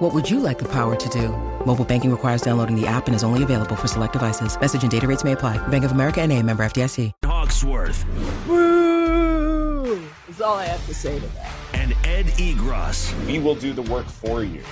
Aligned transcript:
What 0.00 0.14
would 0.14 0.30
you 0.30 0.40
like 0.40 0.58
the 0.58 0.68
power 0.68 0.96
to 0.96 1.08
do? 1.10 1.28
Mobile 1.66 1.84
banking 1.84 2.10
requires 2.10 2.40
downloading 2.40 2.74
the 2.74 2.86
app 2.86 3.06
and 3.06 3.14
is 3.14 3.22
only 3.22 3.42
available 3.42 3.76
for 3.76 3.86
select 3.86 4.14
devices. 4.14 4.58
Message 4.58 4.80
and 4.80 4.90
data 4.90 5.06
rates 5.06 5.24
may 5.24 5.32
apply. 5.32 5.58
Bank 5.68 5.84
of 5.84 5.92
America 5.92 6.22
and 6.22 6.32
a 6.32 6.42
member 6.42 6.62
FDIC. 6.62 7.12
Hawksworth. 7.26 8.02
Woo! 8.48 10.00
That's 10.26 10.40
all 10.40 10.54
I 10.54 10.64
have 10.64 10.86
to 10.86 10.94
say 10.94 11.20
to 11.20 11.26
that. 11.26 11.52
And 11.74 11.92
Ed 12.04 12.28
Egros. 12.38 13.12
We 13.26 13.40
will 13.40 13.54
do 13.54 13.74
the 13.74 13.82
work 13.92 14.06
for 14.06 14.42
you. 14.42 14.62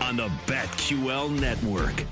On 0.00 0.16
the 0.16 0.30
BetQL 0.46 1.38
Network. 1.38 2.06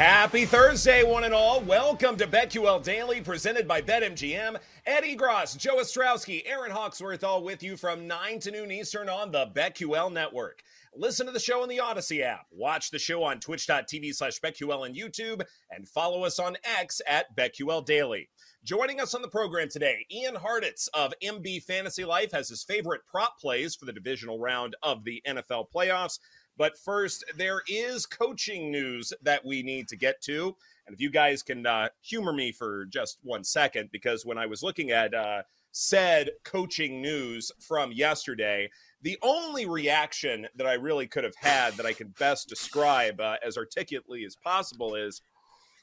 Happy 0.00 0.46
Thursday, 0.46 1.02
one 1.02 1.24
and 1.24 1.34
all. 1.34 1.60
Welcome 1.60 2.16
to 2.16 2.26
BetQL 2.26 2.82
Daily, 2.82 3.20
presented 3.20 3.68
by 3.68 3.82
BetMGM. 3.82 4.58
Ed 4.86 5.04
Egros, 5.04 5.58
Joe 5.58 5.76
Ostrowski, 5.76 6.42
Erin 6.46 6.70
Hawksworth, 6.70 7.22
all 7.22 7.44
with 7.44 7.62
you 7.62 7.76
from 7.76 8.08
9 8.08 8.40
to 8.40 8.50
noon 8.50 8.72
Eastern 8.72 9.10
on 9.10 9.30
the 9.30 9.48
BetQL 9.54 10.10
Network. 10.10 10.62
Listen 10.96 11.26
to 11.26 11.32
the 11.32 11.38
show 11.38 11.62
on 11.62 11.68
the 11.68 11.82
Audacy 11.84 12.22
app. 12.22 12.46
Watch 12.50 12.90
the 12.90 12.98
show 12.98 13.22
on 13.22 13.40
twitch.tv 13.40 14.14
slash 14.14 14.40
BetQL 14.40 14.86
and 14.86 14.96
YouTube, 14.96 15.42
and 15.70 15.86
follow 15.86 16.24
us 16.24 16.38
on 16.38 16.56
X 16.64 17.02
at 17.06 17.36
BetQL 17.36 17.84
Daily. 17.84 18.30
Joining 18.64 19.00
us 19.00 19.14
on 19.14 19.20
the 19.20 19.28
program 19.28 19.68
today, 19.68 20.06
Ian 20.10 20.34
Hartitz 20.34 20.88
of 20.94 21.12
MB 21.22 21.62
Fantasy 21.64 22.06
Life 22.06 22.32
has 22.32 22.48
his 22.48 22.62
favorite 22.62 23.02
prop 23.06 23.38
plays 23.38 23.74
for 23.74 23.84
the 23.84 23.92
divisional 23.92 24.38
round 24.38 24.76
of 24.82 25.04
the 25.04 25.22
NFL 25.26 25.66
playoffs. 25.74 26.18
But 26.60 26.76
first, 26.76 27.24
there 27.38 27.62
is 27.68 28.04
coaching 28.04 28.70
news 28.70 29.14
that 29.22 29.42
we 29.42 29.62
need 29.62 29.88
to 29.88 29.96
get 29.96 30.20
to. 30.24 30.54
And 30.86 30.92
if 30.92 31.00
you 31.00 31.08
guys 31.08 31.42
can 31.42 31.64
uh, 31.64 31.88
humor 32.02 32.34
me 32.34 32.52
for 32.52 32.84
just 32.84 33.16
one 33.22 33.44
second, 33.44 33.88
because 33.92 34.26
when 34.26 34.36
I 34.36 34.44
was 34.44 34.62
looking 34.62 34.90
at 34.90 35.14
uh, 35.14 35.40
said 35.72 36.32
coaching 36.44 37.00
news 37.00 37.50
from 37.66 37.92
yesterday, 37.92 38.68
the 39.00 39.18
only 39.22 39.64
reaction 39.64 40.48
that 40.54 40.66
I 40.66 40.74
really 40.74 41.06
could 41.06 41.24
have 41.24 41.36
had 41.36 41.78
that 41.78 41.86
I 41.86 41.94
can 41.94 42.08
best 42.18 42.50
describe 42.50 43.22
uh, 43.22 43.36
as 43.42 43.56
articulately 43.56 44.26
as 44.26 44.36
possible 44.36 44.96
is. 44.96 45.22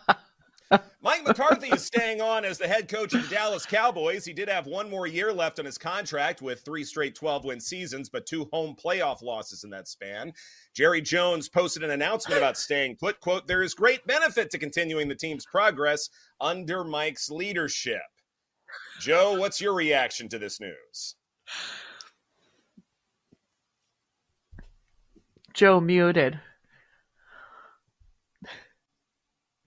Mike 1.29 1.37
McCarthy 1.37 1.67
is 1.67 1.85
staying 1.85 2.21
on 2.21 2.43
as 2.43 2.57
the 2.57 2.67
head 2.67 2.87
coach 2.87 3.13
of 3.13 3.21
the 3.21 3.35
Dallas 3.35 3.63
Cowboys. 3.63 4.25
He 4.25 4.33
did 4.33 4.49
have 4.49 4.65
one 4.65 4.89
more 4.89 5.05
year 5.05 5.31
left 5.31 5.59
on 5.59 5.65
his 5.65 5.77
contract 5.77 6.41
with 6.41 6.61
three 6.61 6.83
straight 6.83 7.13
12 7.13 7.45
win 7.45 7.59
seasons, 7.59 8.09
but 8.09 8.25
two 8.25 8.49
home 8.51 8.75
playoff 8.75 9.21
losses 9.21 9.63
in 9.63 9.69
that 9.69 9.87
span. 9.87 10.33
Jerry 10.75 11.01
Jones 11.01 11.47
posted 11.47 11.83
an 11.83 11.91
announcement 11.91 12.39
about 12.39 12.57
staying 12.57 12.95
put. 12.95 13.19
Quote, 13.19 13.45
there 13.45 13.61
is 13.61 13.75
great 13.75 14.05
benefit 14.07 14.49
to 14.49 14.57
continuing 14.57 15.07
the 15.07 15.13
team's 15.13 15.45
progress 15.45 16.09
under 16.41 16.83
Mike's 16.83 17.29
leadership. 17.29 18.01
Joe, 18.99 19.37
what's 19.37 19.61
your 19.61 19.75
reaction 19.75 20.29
to 20.29 20.39
this 20.39 20.59
news? 20.59 21.15
Joe 25.53 25.79
muted. 25.79 26.39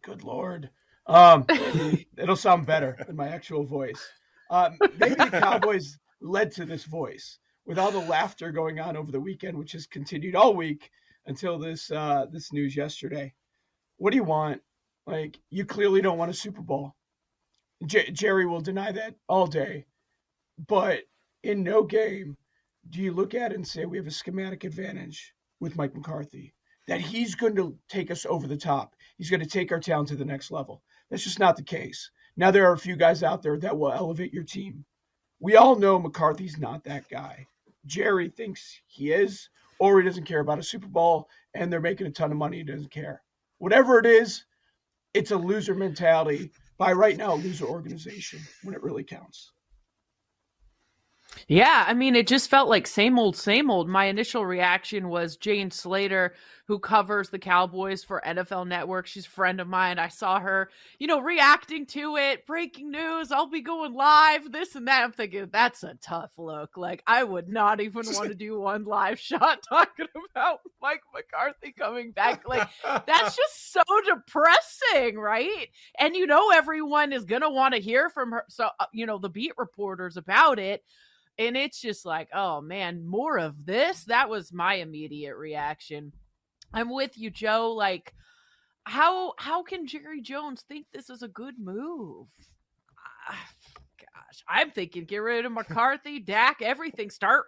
Good 0.03 0.25
lord. 0.25 0.71
Um, 1.06 1.47
it'll 2.17 2.36
sound 2.36 2.67
better 2.67 2.96
than 3.07 3.17
my 3.17 3.29
actual 3.29 3.64
voice. 3.64 4.01
Um, 4.51 4.79
maybe 4.98 5.14
the 5.14 5.30
Cowboys 5.30 5.98
led 6.20 6.52
to 6.52 6.64
this 6.64 6.85
voice 6.85 7.39
with 7.67 7.79
all 7.79 7.90
the 7.90 7.98
laughter 7.98 8.52
going 8.52 8.80
on 8.80 8.96
over 8.96 9.11
the 9.11 9.20
weekend, 9.20 9.57
which 9.57 9.73
has 9.73 9.86
continued 9.86 10.36
all 10.36 10.55
week 10.55 10.91
until 11.27 11.58
this 11.58 11.91
uh, 11.91 12.27
this 12.30 12.52
news 12.52 12.77
yesterday. 12.77 13.33
What 13.96 14.11
do 14.11 14.17
you 14.17 14.24
want? 14.24 14.61
Like, 15.07 15.39
you 15.51 15.64
clearly 15.64 16.01
don't 16.01 16.18
want 16.18 16.30
a 16.30 16.35
Super 16.35 16.62
Bowl. 16.62 16.95
J- 17.86 18.11
Jerry 18.11 18.46
will 18.46 18.61
deny 18.61 18.92
that 18.92 19.17
all 19.29 19.46
day, 19.46 19.86
but 20.68 21.01
in 21.42 21.64
no 21.64 21.83
game 21.83 22.36
do 22.89 23.01
you 23.01 23.12
look 23.12 23.35
at 23.35 23.52
it 23.52 23.57
and 23.57 23.67
say 23.67 23.85
we 23.85 23.96
have 23.96 24.07
a 24.07 24.12
schematic 24.12 24.64
advantage 24.64 25.35
with 25.61 25.77
Mike 25.77 25.95
McCarthy 25.95 26.55
that 26.89 27.01
he's 27.01 27.35
going 27.35 27.57
to 27.57 27.77
take 27.89 28.11
us 28.11 28.27
over 28.27 28.47
the 28.47 28.57
top. 28.57 28.95
He's 29.19 29.31
going 29.31 29.41
to 29.41 29.48
take 29.48 29.73
our 29.73 29.81
town 29.81 30.07
to 30.07 30.17
the 30.17 30.25
next 30.25 30.51
level. 30.51 30.83
That's 31.11 31.25
just 31.25 31.39
not 31.39 31.57
the 31.57 31.63
case. 31.63 32.11
Now 32.37 32.51
there 32.51 32.69
are 32.69 32.73
a 32.73 32.79
few 32.79 32.97
guys 32.97 33.23
out 33.23 33.43
there 33.43 33.59
that 33.59 33.77
will 33.77 33.93
elevate 33.93 34.33
your 34.33 34.45
team. 34.45 34.85
We 35.41 35.57
all 35.57 35.77
know 35.77 35.98
McCarthy's 35.98 36.59
not 36.59 36.85
that 36.85 37.09
guy. 37.09 37.47
Jerry 37.87 38.29
thinks 38.29 38.81
he 38.87 39.13
is, 39.13 39.48
or 39.79 40.01
he 40.01 40.07
doesn't 40.07 40.25
care 40.25 40.41
about 40.41 40.59
a 40.59 40.63
Super 40.63 40.87
Bowl 40.87 41.29
and 41.55 41.73
they're 41.73 41.81
making 41.81 42.07
a 42.07 42.11
ton 42.11 42.31
of 42.31 42.39
money. 42.39 42.59
He 42.59 42.63
doesn't 42.63 42.91
care. 42.91 43.23
Whatever 43.59 43.98
it 43.98 44.07
is, 44.07 44.45
it's 45.15 45.31
a 45.31 45.37
loser 45.37 45.75
mentality 45.75 46.51
by 46.79 46.92
right 46.92 47.17
now, 47.17 47.35
loser 47.35 47.67
organization 47.67 48.41
when 48.63 48.75
it 48.75 48.83
really 48.83 49.05
counts. 49.05 49.53
Yeah, 51.48 51.85
I 51.87 51.95
mean, 51.95 52.15
it 52.15 52.27
just 52.27 52.51
felt 52.51 52.69
like 52.69 52.87
same 52.87 53.19
old, 53.19 53.37
same 53.37 53.70
old. 53.70 53.89
My 53.89 54.07
initial 54.07 54.47
reaction 54.47 55.09
was 55.09 55.37
Jane 55.37 55.70
Slater, 55.70 56.35
who 56.67 56.79
covers 56.79 57.31
the 57.31 57.39
Cowboys 57.39 58.05
for 58.05 58.23
NFL 58.25 58.67
Network. 58.67 59.07
She's 59.07 59.27
a 59.27 59.31
friend 59.31 59.61
of 59.61 59.67
mine. 59.67 59.98
I 59.98 60.09
saw 60.09 60.41
her, 60.41 60.71
you 60.98 61.07
know, 61.07 61.21
reacting 61.21 61.87
to 61.87 62.17
it. 62.17 62.47
Breaking 62.47 62.91
news, 62.91 63.33
I'll 63.33 63.48
be 63.48 63.61
going 63.61 63.95
live, 63.95 64.53
this 64.53 64.75
and 64.75 64.87
that. 64.89 65.03
I'm 65.03 65.13
thinking, 65.13 65.48
that's 65.53 65.83
a 65.83 65.95
tough 66.01 66.31
look. 66.39 66.77
Like, 66.77 67.03
I 67.07 67.25
would 67.25 67.48
not 67.48 67.81
even 67.81 68.05
want 68.07 68.29
to 68.29 68.35
do 68.35 68.61
one 68.61 68.85
live 68.85 69.19
shot 69.19 69.63
talking 69.69 70.07
about 70.31 70.61
Mike 70.81 71.03
McCarthy 71.15 71.73
coming 71.73 72.13
back. 72.13 72.48
Like, 72.48 72.69
that's 72.85 73.37
just 73.37 73.73
so 73.73 73.83
depressing, 74.07 75.19
right? 75.19 75.69
And 75.98 76.15
you 76.15 76.27
know, 76.27 76.51
everyone 76.51 77.13
is 77.13 77.25
going 77.25 77.42
to 77.42 77.51
want 77.51 77.75
to 77.75 77.81
hear 77.81 78.09
from 78.09 78.31
her. 78.33 78.45
So, 78.48 78.69
uh, 78.79 78.87
you 78.92 79.07
know, 79.07 79.19
the 79.19 79.29
beat 79.29 79.53
reporters 79.59 80.17
about 80.17 80.59
it 80.59 80.83
and 81.39 81.57
it's 81.57 81.81
just 81.81 82.05
like 82.05 82.29
oh 82.35 82.61
man 82.61 83.07
more 83.07 83.39
of 83.39 83.65
this? 83.67 84.05
That 84.05 84.29
was 84.29 84.53
my 84.53 84.75
immediate 84.75 85.37
reaction. 85.37 86.13
I'm 86.73 86.91
with 86.91 87.19
you 87.19 87.31
joe 87.31 87.73
like 87.73 88.15
how 88.85 89.35
how 89.39 89.63
can 89.63 89.87
jerry 89.87 90.21
jones 90.21 90.65
think 90.67 90.87
this 90.92 91.11
is 91.11 91.23
a 91.23 91.29
good 91.29 91.55
move? 91.59 92.27
Ah, 93.29 93.48
gosh 93.98 94.42
i'm 94.48 94.71
thinking 94.71 95.05
get 95.05 95.19
rid 95.19 95.45
of 95.45 95.53
mccarthy 95.53 96.19
dak 96.19 96.63
everything. 96.63 97.11
Start 97.11 97.47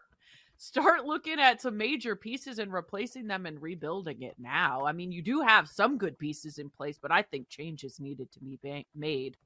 start 0.57 1.05
looking 1.05 1.41
at 1.41 1.61
some 1.61 1.77
major 1.77 2.15
pieces 2.15 2.59
and 2.59 2.73
replacing 2.73 3.27
them 3.27 3.45
and 3.45 3.61
rebuilding 3.61 4.23
it 4.23 4.37
now. 4.39 4.85
I 4.87 4.93
mean 4.93 5.11
you 5.11 5.23
do 5.23 5.41
have 5.41 5.69
some 5.69 5.99
good 5.99 6.19
pieces 6.19 6.59
in 6.59 6.71
place 6.71 6.99
but 7.01 7.11
i 7.11 7.23
think 7.23 7.49
changes 7.49 7.99
needed 8.01 8.31
to 8.33 8.41
be 8.41 8.59
made 8.95 9.37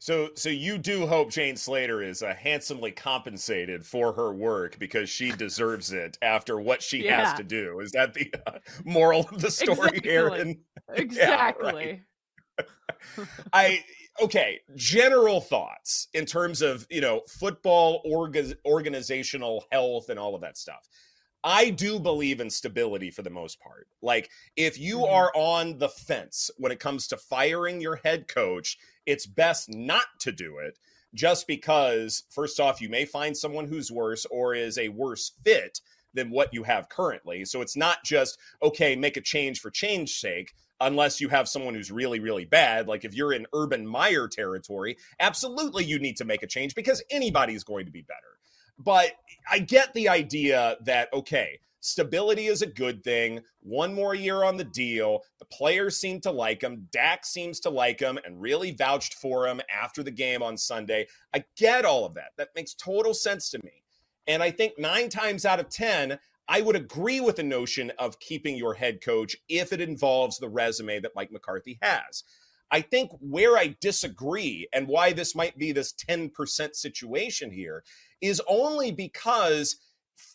so, 0.00 0.30
so 0.34 0.48
you 0.48 0.78
do 0.78 1.06
hope 1.06 1.30
Jane 1.30 1.56
Slater 1.56 2.02
is 2.02 2.22
uh, 2.22 2.34
handsomely 2.34 2.92
compensated 2.92 3.84
for 3.84 4.12
her 4.12 4.32
work 4.32 4.78
because 4.78 5.10
she 5.10 5.32
deserves 5.32 5.92
it 5.92 6.16
after 6.22 6.60
what 6.60 6.82
she 6.82 7.04
yeah. 7.04 7.28
has 7.28 7.38
to 7.38 7.44
do. 7.44 7.80
Is 7.80 7.90
that 7.92 8.14
the 8.14 8.32
uh, 8.46 8.58
moral 8.84 9.28
of 9.28 9.40
the 9.40 9.50
story 9.50 9.98
exactly. 9.98 10.60
exactly. 10.94 12.02
Yeah, 12.58 12.64
right. 13.18 13.28
I 13.52 13.84
okay. 14.22 14.60
General 14.76 15.40
thoughts 15.40 16.06
in 16.14 16.26
terms 16.26 16.62
of 16.62 16.86
you 16.90 17.00
know 17.00 17.22
football 17.28 18.00
orga- 18.06 18.54
organizational 18.64 19.64
health 19.72 20.10
and 20.10 20.18
all 20.18 20.36
of 20.36 20.42
that 20.42 20.56
stuff. 20.56 20.88
I 21.44 21.70
do 21.70 22.00
believe 22.00 22.40
in 22.40 22.50
stability 22.50 23.10
for 23.10 23.22
the 23.22 23.30
most 23.30 23.60
part. 23.60 23.86
Like, 24.02 24.30
if 24.56 24.78
you 24.78 24.98
mm-hmm. 24.98 25.14
are 25.14 25.32
on 25.34 25.78
the 25.78 25.88
fence 25.88 26.50
when 26.58 26.72
it 26.72 26.80
comes 26.80 27.06
to 27.08 27.16
firing 27.16 27.80
your 27.80 27.96
head 27.96 28.28
coach, 28.28 28.78
it's 29.06 29.26
best 29.26 29.68
not 29.72 30.06
to 30.20 30.32
do 30.32 30.58
it 30.58 30.78
just 31.14 31.46
because, 31.46 32.24
first 32.30 32.60
off, 32.60 32.80
you 32.80 32.88
may 32.88 33.04
find 33.04 33.36
someone 33.36 33.66
who's 33.66 33.90
worse 33.90 34.26
or 34.26 34.54
is 34.54 34.78
a 34.78 34.88
worse 34.88 35.32
fit 35.44 35.80
than 36.14 36.30
what 36.30 36.52
you 36.52 36.64
have 36.64 36.88
currently. 36.88 37.44
So 37.44 37.60
it's 37.60 37.76
not 37.76 38.04
just, 38.04 38.38
okay, 38.62 38.96
make 38.96 39.16
a 39.16 39.22
change 39.22 39.60
for 39.60 39.70
change 39.70 40.18
sake 40.18 40.54
unless 40.80 41.20
you 41.20 41.28
have 41.28 41.48
someone 41.48 41.74
who's 41.74 41.90
really, 41.90 42.20
really 42.20 42.44
bad. 42.44 42.88
Like 42.88 43.04
if 43.04 43.14
you're 43.14 43.32
in 43.32 43.46
Urban 43.54 43.86
Meyer 43.86 44.28
territory, 44.28 44.96
absolutely 45.20 45.84
you 45.84 45.98
need 45.98 46.16
to 46.18 46.24
make 46.24 46.42
a 46.42 46.46
change 46.46 46.74
because 46.74 47.02
anybody's 47.10 47.64
going 47.64 47.86
to 47.86 47.92
be 47.92 48.02
better. 48.02 48.38
But 48.78 49.12
I 49.50 49.58
get 49.58 49.92
the 49.94 50.08
idea 50.08 50.76
that, 50.84 51.12
okay, 51.12 51.58
stability 51.80 52.46
is 52.46 52.62
a 52.62 52.66
good 52.66 53.02
thing. 53.02 53.40
One 53.60 53.94
more 53.94 54.14
year 54.14 54.44
on 54.44 54.56
the 54.56 54.64
deal. 54.64 55.22
The 55.38 55.46
players 55.46 55.96
seem 55.96 56.20
to 56.22 56.30
like 56.30 56.62
him. 56.62 56.88
Dak 56.92 57.24
seems 57.24 57.60
to 57.60 57.70
like 57.70 58.00
him 58.00 58.18
and 58.24 58.40
really 58.40 58.72
vouched 58.72 59.14
for 59.14 59.46
him 59.46 59.60
after 59.74 60.02
the 60.02 60.10
game 60.10 60.42
on 60.42 60.56
Sunday. 60.56 61.06
I 61.34 61.44
get 61.56 61.84
all 61.84 62.04
of 62.04 62.14
that. 62.14 62.32
That 62.36 62.50
makes 62.54 62.74
total 62.74 63.14
sense 63.14 63.50
to 63.50 63.60
me. 63.64 63.82
And 64.26 64.42
I 64.42 64.50
think 64.50 64.74
nine 64.78 65.08
times 65.08 65.44
out 65.44 65.60
of 65.60 65.70
10, 65.70 66.18
I 66.48 66.60
would 66.60 66.76
agree 66.76 67.20
with 67.20 67.36
the 67.36 67.42
notion 67.42 67.92
of 67.98 68.20
keeping 68.20 68.56
your 68.56 68.74
head 68.74 69.00
coach 69.02 69.36
if 69.48 69.72
it 69.72 69.80
involves 69.80 70.38
the 70.38 70.48
resume 70.48 71.00
that 71.00 71.12
Mike 71.14 71.32
McCarthy 71.32 71.78
has. 71.82 72.24
I 72.70 72.80
think 72.80 73.10
where 73.20 73.56
I 73.56 73.76
disagree 73.80 74.68
and 74.72 74.88
why 74.88 75.12
this 75.12 75.34
might 75.34 75.56
be 75.58 75.72
this 75.72 75.92
10% 75.92 76.74
situation 76.74 77.50
here 77.50 77.82
is 78.20 78.42
only 78.48 78.90
because 78.90 79.76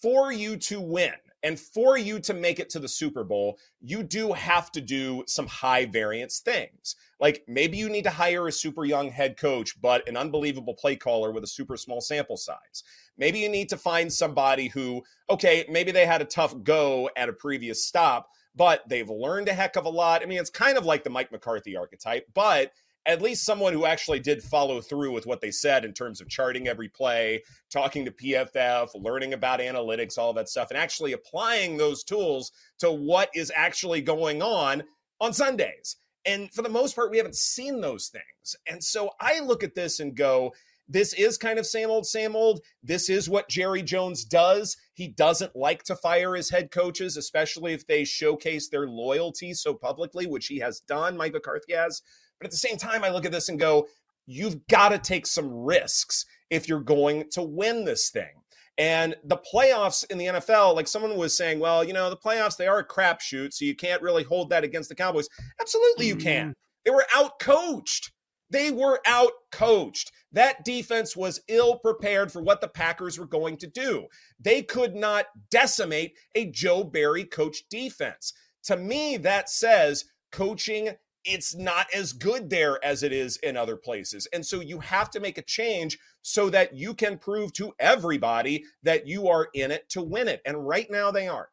for 0.01 0.31
you 0.31 0.57
to 0.57 0.79
win 0.79 1.13
and 1.43 1.59
for 1.59 1.97
you 1.97 2.19
to 2.21 2.33
make 2.33 2.59
it 2.59 2.69
to 2.69 2.79
the 2.79 2.87
Super 2.87 3.23
Bowl, 3.23 3.59
you 3.81 4.01
do 4.01 4.31
have 4.31 4.71
to 4.71 4.81
do 4.81 5.23
some 5.27 5.45
high 5.45 5.85
variance 5.85 6.39
things. 6.39 6.95
Like 7.19 7.43
maybe 7.47 7.77
you 7.77 7.89
need 7.89 8.05
to 8.05 8.09
hire 8.09 8.47
a 8.47 8.51
super 8.51 8.85
young 8.85 9.09
head 9.09 9.35
coach, 9.35 9.79
but 9.81 10.07
an 10.07 10.15
unbelievable 10.15 10.73
play 10.73 10.95
caller 10.95 11.31
with 11.31 11.43
a 11.43 11.47
super 11.47 11.75
small 11.75 11.99
sample 11.99 12.37
size. 12.37 12.83
Maybe 13.17 13.39
you 13.39 13.49
need 13.49 13.69
to 13.69 13.77
find 13.77 14.11
somebody 14.11 14.69
who, 14.69 15.03
okay, 15.29 15.65
maybe 15.69 15.91
they 15.91 16.05
had 16.05 16.21
a 16.21 16.25
tough 16.25 16.55
go 16.63 17.09
at 17.17 17.29
a 17.29 17.33
previous 17.33 17.85
stop, 17.85 18.29
but 18.55 18.87
they've 18.87 19.09
learned 19.09 19.49
a 19.49 19.53
heck 19.53 19.75
of 19.75 19.85
a 19.85 19.89
lot. 19.89 20.21
I 20.21 20.25
mean, 20.25 20.39
it's 20.39 20.49
kind 20.49 20.77
of 20.77 20.85
like 20.85 21.03
the 21.03 21.09
Mike 21.09 21.31
McCarthy 21.31 21.75
archetype, 21.75 22.27
but 22.33 22.71
at 23.05 23.21
least 23.21 23.45
someone 23.45 23.73
who 23.73 23.85
actually 23.85 24.19
did 24.19 24.41
follow 24.41 24.79
through 24.79 25.11
with 25.11 25.25
what 25.25 25.41
they 25.41 25.51
said 25.51 25.83
in 25.83 25.93
terms 25.93 26.21
of 26.21 26.29
charting 26.29 26.67
every 26.67 26.87
play, 26.87 27.43
talking 27.69 28.05
to 28.05 28.11
PFF, 28.11 28.89
learning 28.95 29.33
about 29.33 29.59
analytics, 29.59 30.17
all 30.17 30.33
that 30.33 30.47
stuff, 30.47 30.69
and 30.69 30.77
actually 30.77 31.11
applying 31.11 31.77
those 31.77 32.03
tools 32.03 32.51
to 32.79 32.91
what 32.91 33.29
is 33.35 33.51
actually 33.53 34.01
going 34.01 34.41
on 34.41 34.83
on 35.19 35.33
Sundays. 35.33 35.97
And 36.25 36.49
for 36.53 36.61
the 36.61 36.69
most 36.69 36.95
part, 36.95 37.11
we 37.11 37.17
haven't 37.17 37.35
seen 37.35 37.81
those 37.81 38.07
things. 38.07 38.55
And 38.65 38.81
so 38.81 39.11
I 39.19 39.41
look 39.41 39.63
at 39.63 39.75
this 39.75 39.99
and 39.99 40.15
go, 40.15 40.53
this 40.93 41.13
is 41.13 41.39
kind 41.39 41.57
of 41.57 41.65
same 41.65 41.89
old, 41.89 42.05
same 42.05 42.35
old. 42.35 42.61
This 42.83 43.09
is 43.09 43.27
what 43.27 43.49
Jerry 43.49 43.81
Jones 43.81 44.23
does. 44.23 44.77
He 44.93 45.07
doesn't 45.07 45.55
like 45.55 45.81
to 45.85 45.95
fire 45.95 46.35
his 46.35 46.51
head 46.51 46.69
coaches, 46.69 47.17
especially 47.17 47.73
if 47.73 47.87
they 47.87 48.05
showcase 48.05 48.69
their 48.69 48.87
loyalty 48.87 49.55
so 49.55 49.73
publicly, 49.73 50.27
which 50.27 50.45
he 50.45 50.59
has 50.59 50.81
done, 50.81 51.17
Mike 51.17 51.33
McCarthy 51.33 51.73
has. 51.73 52.03
But 52.39 52.45
at 52.45 52.51
the 52.51 52.57
same 52.57 52.77
time, 52.77 53.03
I 53.03 53.09
look 53.09 53.25
at 53.25 53.31
this 53.31 53.49
and 53.49 53.59
go, 53.59 53.87
you've 54.27 54.67
got 54.67 54.89
to 54.89 54.99
take 54.99 55.25
some 55.25 55.51
risks 55.51 56.25
if 56.51 56.69
you're 56.69 56.79
going 56.79 57.25
to 57.31 57.41
win 57.41 57.85
this 57.85 58.11
thing. 58.11 58.43
And 58.77 59.15
the 59.23 59.37
playoffs 59.37 60.05
in 60.11 60.19
the 60.19 60.27
NFL, 60.27 60.75
like 60.75 60.87
someone 60.87 61.17
was 61.17 61.35
saying, 61.35 61.59
well, 61.59 61.83
you 61.83 61.93
know, 61.93 62.11
the 62.11 62.17
playoffs, 62.17 62.55
they 62.55 62.67
are 62.67 62.79
a 62.79 62.87
crapshoot, 62.87 63.53
so 63.53 63.65
you 63.65 63.75
can't 63.75 64.01
really 64.01 64.23
hold 64.23 64.51
that 64.51 64.63
against 64.63 64.89
the 64.89 64.95
Cowboys. 64.95 65.27
Absolutely, 65.59 66.07
you 66.07 66.15
can. 66.15 66.49
Mm-hmm. 66.49 66.51
They 66.85 66.91
were 66.91 67.05
out 67.15 67.39
coached. 67.39 68.11
They 68.53 68.69
were 68.69 69.01
out 69.07 69.31
coached. 69.51 70.11
That 70.31 70.63
defense 70.63 71.17
was 71.17 71.41
ill 71.47 71.79
prepared 71.79 72.31
for 72.31 72.41
what 72.41 72.61
the 72.61 72.67
Packers 72.67 73.17
were 73.17 73.25
going 73.25 73.57
to 73.57 73.67
do. 73.67 74.05
They 74.39 74.61
could 74.61 74.95
not 74.95 75.25
decimate 75.49 76.13
a 76.35 76.45
Joe 76.45 76.83
Barry 76.83 77.25
coach 77.25 77.63
defense. 77.67 78.31
To 78.65 78.77
me, 78.77 79.17
that 79.17 79.49
says 79.49 80.05
coaching 80.31 80.91
it's 81.25 81.55
not 81.55 81.87
as 81.93 82.13
good 82.13 82.49
there 82.49 82.83
as 82.83 83.01
it 83.01 83.13
is 83.13 83.37
in 83.37 83.57
other 83.57 83.77
places. 83.77 84.27
And 84.33 84.45
so 84.45 84.59
you 84.59 84.79
have 84.79 85.09
to 85.11 85.19
make 85.19 85.37
a 85.37 85.43
change 85.43 85.97
so 86.21 86.49
that 86.49 86.75
you 86.75 86.93
can 86.93 87.17
prove 87.17 87.53
to 87.53 87.73
everybody 87.79 88.65
that 88.83 89.07
you 89.07 89.29
are 89.29 89.47
in 89.53 89.71
it 89.71 89.89
to 89.89 90.01
win 90.01 90.27
it. 90.27 90.41
And 90.45 90.67
right 90.67 90.91
now 90.91 91.11
they 91.11 91.27
aren't. 91.27 91.49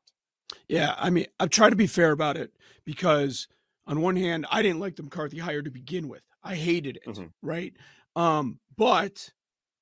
Yeah, 0.68 0.96
I 0.98 1.10
mean, 1.10 1.26
I've 1.38 1.50
tried 1.50 1.70
to 1.70 1.76
be 1.76 1.86
fair 1.86 2.10
about 2.10 2.36
it 2.36 2.52
because 2.84 3.46
on 3.86 4.00
one 4.00 4.16
hand, 4.16 4.44
I 4.50 4.62
didn't 4.62 4.80
like 4.80 4.96
the 4.96 5.04
McCarthy 5.04 5.38
hire 5.38 5.62
to 5.62 5.70
begin 5.70 6.08
with. 6.08 6.22
I 6.42 6.54
hated 6.54 6.96
it, 6.96 7.06
mm-hmm. 7.06 7.26
right? 7.42 7.74
Um, 8.16 8.58
but 8.76 9.30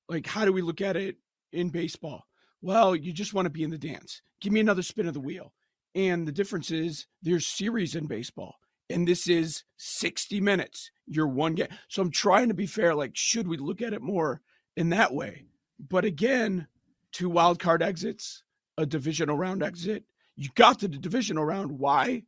like 0.07 0.27
how 0.27 0.45
do 0.45 0.53
we 0.53 0.61
look 0.61 0.81
at 0.81 0.97
it 0.97 1.17
in 1.51 1.69
baseball? 1.69 2.25
Well, 2.61 2.95
you 2.95 3.13
just 3.13 3.33
want 3.33 3.45
to 3.45 3.49
be 3.49 3.63
in 3.63 3.69
the 3.69 3.77
dance. 3.77 4.21
Give 4.41 4.51
me 4.51 4.59
another 4.59 4.81
spin 4.81 5.07
of 5.07 5.13
the 5.13 5.19
wheel. 5.19 5.53
And 5.95 6.27
the 6.27 6.31
difference 6.31 6.71
is 6.71 7.07
there's 7.21 7.47
series 7.47 7.95
in 7.95 8.05
baseball 8.05 8.55
and 8.89 9.07
this 9.07 9.27
is 9.27 9.63
60 9.77 10.41
minutes. 10.41 10.91
You're 11.05 11.27
one 11.27 11.55
game. 11.55 11.67
So 11.87 12.01
I'm 12.01 12.11
trying 12.11 12.47
to 12.49 12.53
be 12.53 12.65
fair. 12.65 12.95
Like, 12.95 13.11
should 13.13 13.47
we 13.47 13.57
look 13.57 13.81
at 13.81 13.93
it 13.93 14.01
more 14.01 14.41
in 14.75 14.89
that 14.89 15.13
way? 15.13 15.45
But 15.79 16.05
again, 16.05 16.67
two 17.11 17.29
wild 17.29 17.59
card 17.59 17.81
exits, 17.81 18.43
a 18.77 18.85
divisional 18.85 19.37
round 19.37 19.63
exit. 19.63 20.03
You 20.35 20.49
got 20.55 20.79
to 20.79 20.87
the 20.87 20.97
divisional 20.97 21.45
round. 21.45 21.79
Why? 21.79 22.23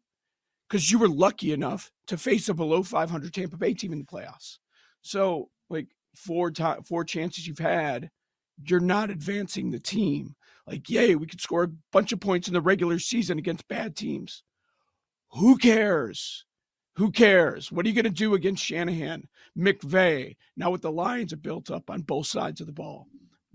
Because 0.71 0.89
you 0.89 0.99
were 0.99 1.09
lucky 1.09 1.51
enough 1.51 1.91
to 2.07 2.17
face 2.17 2.47
a 2.47 2.53
below 2.53 2.81
500 2.81 3.33
Tampa 3.33 3.57
Bay 3.57 3.73
team 3.73 3.91
in 3.91 3.99
the 3.99 4.05
playoffs. 4.05 4.59
So, 5.01 5.49
like 5.69 5.87
four 6.15 6.49
time, 6.49 6.83
four 6.83 7.03
chances 7.03 7.45
you've 7.45 7.59
had, 7.59 8.09
you're 8.63 8.79
not 8.79 9.09
advancing 9.09 9.71
the 9.71 9.79
team. 9.79 10.33
Like, 10.65 10.89
yay, 10.89 11.15
we 11.15 11.27
could 11.27 11.41
score 11.41 11.63
a 11.63 11.71
bunch 11.91 12.13
of 12.13 12.21
points 12.21 12.47
in 12.47 12.53
the 12.53 12.61
regular 12.61 12.99
season 12.99 13.37
against 13.37 13.67
bad 13.67 13.97
teams. 13.97 14.43
Who 15.31 15.57
cares? 15.57 16.45
Who 16.95 17.11
cares? 17.11 17.69
What 17.69 17.85
are 17.85 17.89
you 17.89 17.95
going 17.95 18.05
to 18.05 18.09
do 18.09 18.33
against 18.33 18.63
Shanahan, 18.63 19.27
McVay? 19.57 20.37
Now, 20.55 20.71
with 20.71 20.83
the 20.83 20.91
Lions 20.91 21.33
are 21.33 21.37
built 21.37 21.69
up 21.69 21.89
on 21.89 22.03
both 22.03 22.27
sides 22.27 22.61
of 22.61 22.67
the 22.67 22.73
ball, 22.73 23.07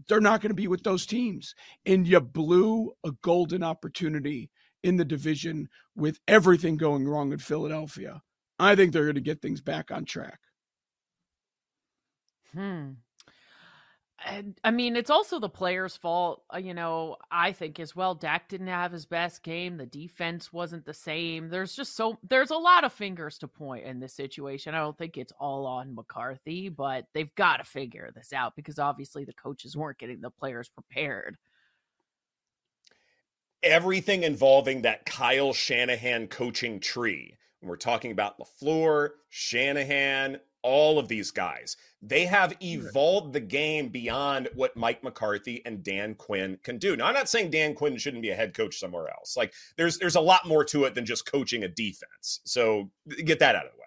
they're 0.07 0.21
not 0.21 0.43
going 0.43 0.51
to 0.51 0.55
be 0.55 0.69
with 0.69 0.83
those 0.83 1.07
teams. 1.07 1.55
And 1.87 2.07
you 2.07 2.21
blew 2.21 2.93
a 3.05 3.12
golden 3.23 3.62
opportunity 3.62 4.51
in 4.87 4.97
the 4.97 5.05
division 5.05 5.69
with 5.97 6.21
everything 6.29 6.77
going 6.77 7.06
wrong 7.09 7.33
in 7.33 7.38
Philadelphia. 7.38 8.23
I 8.59 8.77
think 8.77 8.93
they're 8.93 9.05
going 9.05 9.17
to 9.17 9.21
get 9.21 9.43
things 9.43 9.61
back 9.61 9.91
on 9.91 10.05
track. 10.05 10.38
Hmm. 12.55 12.93
I 14.65 14.71
mean, 14.71 14.97
it's 14.97 15.11
also 15.11 15.38
the 15.38 15.49
player's 15.49 15.97
fault, 15.97 16.43
uh, 16.53 16.59
you 16.59 16.73
know, 16.73 17.17
I 17.31 17.53
think 17.53 17.79
as 17.79 17.94
well. 17.94 18.15
Dak 18.15 18.49
didn't 18.49 18.67
have 18.69 18.91
his 18.91 19.06
best 19.06 19.43
game. 19.43 19.77
The 19.77 19.87
defense 19.87 20.53
wasn't 20.53 20.85
the 20.85 20.94
same. 20.94 21.49
There's 21.49 21.77
just 21.77 21.94
so, 21.94 22.19
there's 22.29 22.50
a 22.50 22.56
lot 22.56 22.83
of 22.83 22.93
fingers 22.93 23.38
to 23.38 23.49
point 23.49 23.85
in 23.85 24.00
this 24.00 24.15
situation. 24.15 24.75
I 24.75 24.79
don't 24.79 24.97
think 24.97 25.17
it's 25.17 25.35
all 25.38 25.67
on 25.67 25.94
McCarthy, 25.94 26.71
but 26.71 27.06
they've 27.12 27.35
got 27.35 27.59
to 27.59 27.65
figure 27.65 28.11
this 28.15 28.33
out 28.33 28.56
because 28.56 28.79
obviously 28.79 29.25
the 29.25 29.35
coaches 29.35 29.77
weren't 29.77 29.99
getting 29.99 30.21
the 30.21 30.31
players 30.31 30.71
prepared. 30.71 31.37
Everything 33.67 34.23
involving 34.23 34.83
that 34.83 35.05
Kyle 35.07 35.53
Shanahan 35.53 36.29
coaching 36.29 36.79
tree. 36.79 37.37
When 37.61 37.69
we're 37.69 37.77
talking 37.77 38.13
about 38.13 38.39
LaFleur, 38.39 39.11
Shanahan, 39.29 40.39
all 40.63 40.99
of 40.99 41.09
these 41.09 41.31
guys. 41.31 41.77
They 42.03 42.27
have 42.27 42.57
evolved 42.61 43.33
the 43.33 43.41
game 43.41 43.89
beyond 43.89 44.49
what 44.55 44.77
Mike 44.77 45.03
McCarthy 45.03 45.63
and 45.65 45.83
Dan 45.83 46.15
Quinn 46.15 46.59
can 46.63 46.79
do. 46.79 46.97
Now, 46.97 47.07
I'm 47.07 47.15
not 47.15 47.29
saying 47.29 47.51
Dan 47.51 47.75
Quinn 47.75 47.97
shouldn't 47.97 48.23
be 48.23 48.31
a 48.31 48.37
head 48.37 48.55
coach 48.55 48.79
somewhere 48.79 49.09
else. 49.09 49.37
Like 49.37 49.53
there's 49.77 49.99
there's 49.99 50.17
a 50.17 50.21
lot 50.21 50.47
more 50.47 50.65
to 50.67 50.85
it 50.85 50.95
than 50.95 51.07
just 51.07 51.31
coaching 51.31 51.62
a 51.62 51.69
defense. 51.69 52.40
So 52.45 52.90
get 53.25 53.38
that 53.38 53.55
out 53.55 53.67
of 53.67 53.73
the 53.73 53.79
way. 53.79 53.85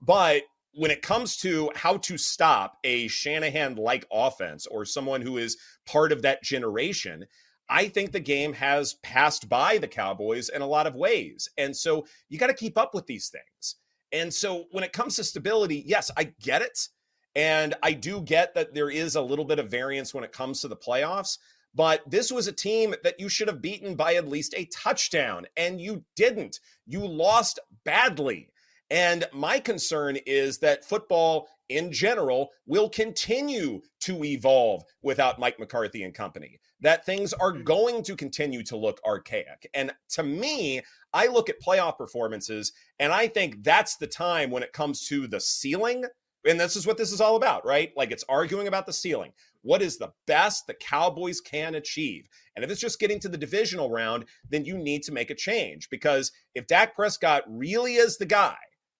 But 0.00 0.42
when 0.74 0.90
it 0.90 1.02
comes 1.02 1.36
to 1.38 1.70
how 1.74 1.96
to 1.96 2.18
stop 2.18 2.78
a 2.84 3.08
Shanahan 3.08 3.76
like 3.76 4.06
offense 4.12 4.66
or 4.66 4.84
someone 4.84 5.22
who 5.22 5.38
is 5.38 5.56
part 5.86 6.12
of 6.12 6.22
that 6.22 6.42
generation, 6.42 7.26
I 7.68 7.88
think 7.88 8.12
the 8.12 8.20
game 8.20 8.52
has 8.54 8.94
passed 9.02 9.48
by 9.48 9.78
the 9.78 9.88
Cowboys 9.88 10.48
in 10.48 10.62
a 10.62 10.66
lot 10.66 10.86
of 10.86 10.94
ways. 10.94 11.48
And 11.58 11.76
so 11.76 12.06
you 12.28 12.38
got 12.38 12.46
to 12.48 12.54
keep 12.54 12.78
up 12.78 12.94
with 12.94 13.06
these 13.06 13.28
things. 13.28 13.76
And 14.12 14.32
so 14.32 14.64
when 14.70 14.84
it 14.84 14.92
comes 14.92 15.16
to 15.16 15.24
stability, 15.24 15.82
yes, 15.86 16.10
I 16.16 16.32
get 16.40 16.62
it. 16.62 16.88
And 17.34 17.74
I 17.82 17.92
do 17.92 18.22
get 18.22 18.54
that 18.54 18.74
there 18.74 18.90
is 18.90 19.14
a 19.14 19.22
little 19.22 19.44
bit 19.44 19.58
of 19.58 19.70
variance 19.70 20.14
when 20.14 20.24
it 20.24 20.32
comes 20.32 20.60
to 20.60 20.68
the 20.68 20.76
playoffs. 20.76 21.38
But 21.74 22.02
this 22.10 22.32
was 22.32 22.46
a 22.46 22.52
team 22.52 22.94
that 23.04 23.20
you 23.20 23.28
should 23.28 23.48
have 23.48 23.62
beaten 23.62 23.94
by 23.94 24.14
at 24.14 24.26
least 24.28 24.54
a 24.56 24.64
touchdown, 24.66 25.46
and 25.56 25.80
you 25.80 26.02
didn't. 26.16 26.60
You 26.86 27.06
lost 27.06 27.60
badly. 27.84 28.50
And 28.90 29.26
my 29.32 29.60
concern 29.60 30.16
is 30.26 30.58
that 30.58 30.84
football 30.84 31.48
in 31.68 31.92
general 31.92 32.50
will 32.66 32.88
continue 32.88 33.80
to 34.00 34.24
evolve 34.24 34.82
without 35.02 35.38
Mike 35.38 35.58
McCarthy 35.58 36.02
and 36.02 36.14
company, 36.14 36.58
that 36.80 37.04
things 37.04 37.32
are 37.32 37.52
mm. 37.52 37.64
going 37.64 38.02
to 38.04 38.16
continue 38.16 38.62
to 38.64 38.76
look 38.76 39.00
archaic. 39.04 39.68
And 39.74 39.92
to 40.10 40.22
me, 40.22 40.82
I 41.12 41.26
look 41.26 41.48
at 41.48 41.60
playoff 41.60 41.98
performances 41.98 42.72
and 42.98 43.12
I 43.12 43.26
think 43.28 43.62
that's 43.62 43.96
the 43.96 44.06
time 44.06 44.50
when 44.50 44.62
it 44.62 44.72
comes 44.72 45.06
to 45.08 45.26
the 45.26 45.40
ceiling. 45.40 46.04
And 46.46 46.58
this 46.58 46.76
is 46.76 46.86
what 46.86 46.96
this 46.96 47.12
is 47.12 47.20
all 47.20 47.36
about, 47.36 47.66
right? 47.66 47.92
Like 47.96 48.10
it's 48.10 48.24
arguing 48.28 48.68
about 48.68 48.86
the 48.86 48.92
ceiling. 48.92 49.32
What 49.62 49.82
is 49.82 49.98
the 49.98 50.12
best 50.26 50.66
the 50.66 50.74
Cowboys 50.74 51.40
can 51.40 51.74
achieve? 51.74 52.28
And 52.54 52.64
if 52.64 52.70
it's 52.70 52.80
just 52.80 53.00
getting 53.00 53.18
to 53.20 53.28
the 53.28 53.36
divisional 53.36 53.90
round, 53.90 54.24
then 54.48 54.64
you 54.64 54.78
need 54.78 55.02
to 55.04 55.12
make 55.12 55.30
a 55.30 55.34
change 55.34 55.90
because 55.90 56.32
if 56.54 56.66
Dak 56.66 56.94
Prescott 56.94 57.42
really 57.48 57.96
is 57.96 58.16
the 58.16 58.26
guy, 58.26 58.56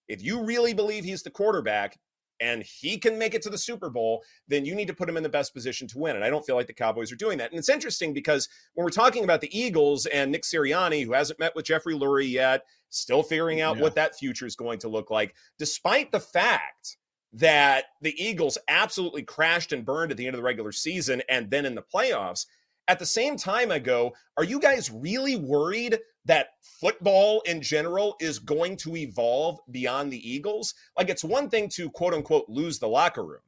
if 0.09 0.23
you 0.23 0.43
really 0.43 0.75
believe 0.75 1.05
he's 1.05 1.23
the 1.23 1.31
quarterback, 1.31 1.99
and 2.41 2.63
he 2.63 2.99
can 2.99 3.19
make 3.19 3.35
it 3.35 3.43
to 3.43 3.51
the 3.51 3.59
Super 3.59 3.91
Bowl, 3.91 4.23
then 4.47 4.65
you 4.65 4.75
need 4.75 4.89
to 4.89 4.95
put 4.95 5.09
him 5.09 5.17
in 5.17 5.23
the 5.23 5.29
best 5.29 5.55
position 5.55 5.89
to 5.89 5.99
win. 5.99 6.17
And 6.17 6.25
I 6.25 6.31
don't 6.31 6.45
feel 6.45 6.57
like 6.57 6.67
the 6.67 6.73
Cowboys 6.73 7.11
are 7.11 7.17
doing 7.17 7.39
that. 7.39 7.51
And 7.51 7.59
it's 7.59 7.69
interesting 7.69 8.13
because 8.13 8.49
when 8.75 8.85
we're 8.85 8.91
talking 8.91 9.25
about 9.25 9.41
the 9.41 9.59
Eagles 9.59 10.07
and 10.07 10.31
Nick 10.31 10.43
Sirianni, 10.43 11.05
who 11.05 11.13
hasn't 11.13 11.39
met 11.39 11.55
with 11.57 11.65
Jeffrey 11.65 11.95
Lurie 11.95 12.31
yet, 12.31 12.65
still 12.91 13.23
figuring 13.23 13.61
out 13.61 13.77
yeah. 13.77 13.83
what 13.83 13.95
that 13.97 14.17
future 14.17 14.47
is 14.47 14.57
going 14.57 14.79
to 14.81 14.89
look 14.89 15.11
like, 15.11 15.35
despite 15.59 16.13
the 16.13 16.21
fact 16.21 16.97
that 17.33 17.85
the 18.01 18.15
Eagles 18.23 18.57
absolutely 18.69 19.23
crashed 19.23 19.73
and 19.73 19.85
burned 19.85 20.11
at 20.11 20.17
the 20.17 20.27
end 20.27 20.35
of 20.35 20.39
the 20.39 20.45
regular 20.45 20.73
season 20.73 21.23
and 21.29 21.51
then 21.51 21.67
in 21.67 21.75
the 21.75 21.83
playoffs. 21.83 22.47
at 22.89 22.99
the 22.99 23.07
same 23.07 23.37
time, 23.37 23.71
I 23.71 23.79
go, 23.79 24.15
are 24.37 24.45
you 24.45 24.59
guys 24.59 24.91
really 24.91 25.37
worried 25.37 25.99
that 26.29 26.51
football 26.81 27.41
in 27.41 27.61
general 27.61 28.17
is 28.21 28.39
going 28.39 28.77
to 28.77 28.97
evolve 28.97 29.59
beyond 29.71 30.13
the 30.13 30.31
Eagles? 30.31 30.75
Like, 30.97 31.09
it's 31.09 31.25
one 31.25 31.51
thing 31.51 31.69
to 31.75 31.91
quote 31.91 32.15
unquote 32.15 32.49
lose 32.49 32.79
the 32.79 32.89
locker 32.89 33.25
room, 33.25 33.41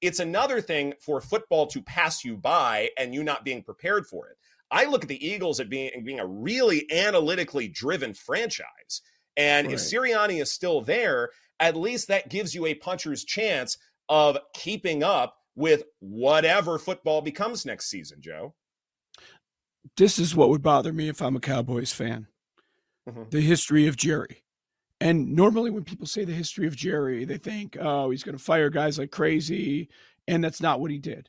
it's 0.00 0.20
another 0.20 0.60
thing 0.60 0.94
for 1.00 1.20
football 1.20 1.66
to 1.68 1.82
pass 1.82 2.24
you 2.24 2.36
by 2.36 2.90
and 2.96 3.14
you 3.14 3.22
not 3.22 3.44
being 3.44 3.62
prepared 3.62 4.06
for 4.06 4.28
it. 4.28 4.36
I 4.70 4.84
look 4.84 5.02
at 5.02 5.08
the 5.08 5.26
Eagles 5.26 5.60
as 5.60 5.68
being, 5.68 6.04
being 6.04 6.20
a 6.20 6.26
really 6.26 6.86
analytically 6.90 7.68
driven 7.68 8.14
franchise. 8.14 9.02
And 9.36 9.66
right. 9.66 9.74
if 9.74 9.80
Sirianni 9.80 10.40
is 10.40 10.52
still 10.52 10.80
there, 10.80 11.30
at 11.60 11.76
least 11.76 12.08
that 12.08 12.28
gives 12.28 12.54
you 12.54 12.66
a 12.66 12.74
puncher's 12.74 13.24
chance 13.24 13.78
of 14.08 14.38
keeping 14.54 15.02
up 15.02 15.36
with 15.54 15.84
whatever 16.00 16.78
football 16.78 17.20
becomes 17.20 17.66
next 17.66 17.88
season, 17.88 18.18
Joe. 18.20 18.54
This 19.98 20.20
is 20.20 20.36
what 20.36 20.48
would 20.48 20.62
bother 20.62 20.92
me 20.92 21.08
if 21.08 21.20
I'm 21.20 21.34
a 21.34 21.40
Cowboys 21.40 21.92
fan. 21.92 22.28
Mm-hmm. 23.08 23.24
The 23.30 23.40
history 23.40 23.88
of 23.88 23.96
Jerry. 23.96 24.44
And 25.00 25.34
normally 25.34 25.70
when 25.70 25.82
people 25.82 26.06
say 26.06 26.24
the 26.24 26.32
history 26.32 26.68
of 26.68 26.76
Jerry, 26.76 27.24
they 27.24 27.36
think, 27.36 27.76
oh, 27.80 28.10
he's 28.10 28.22
going 28.22 28.38
to 28.38 28.42
fire 28.42 28.70
guys 28.70 28.98
like 28.98 29.10
crazy. 29.10 29.88
And 30.28 30.42
that's 30.42 30.60
not 30.60 30.80
what 30.80 30.92
he 30.92 30.98
did. 30.98 31.28